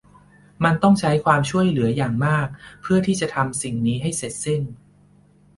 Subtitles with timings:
[0.63, 2.47] มันต้องใช้ความช่วยเหลืออย่างมาก
[2.81, 4.61] เพื่อที่จะทำสิ่งนี้ให้เสร็จสิ้น